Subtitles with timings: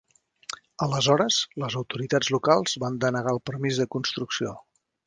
[0.85, 4.61] Aleshores, les autoritats locals van denegar el permís de construcció.